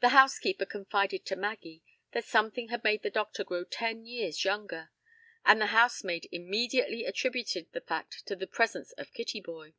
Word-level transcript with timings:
The 0.00 0.10
housekeeper 0.10 0.66
confided 0.66 1.24
to 1.24 1.34
Maggie 1.34 1.82
that 2.12 2.26
something 2.26 2.68
had 2.68 2.84
made 2.84 3.02
the 3.02 3.08
doctor 3.08 3.42
grow 3.42 3.64
ten 3.64 4.04
years 4.04 4.44
younger, 4.44 4.90
and 5.46 5.58
the 5.62 5.68
housemaid 5.68 6.28
immediately 6.30 7.06
attributed 7.06 7.72
the 7.72 7.80
fact 7.80 8.26
to 8.26 8.36
the 8.36 8.46
presence 8.46 8.92
of 8.98 9.14
Kittyboy. 9.14 9.72